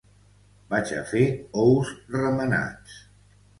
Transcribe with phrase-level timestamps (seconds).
[0.73, 1.21] Vaig a fer
[1.65, 2.99] ous remenats.